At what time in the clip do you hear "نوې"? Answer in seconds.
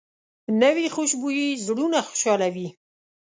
0.61-0.85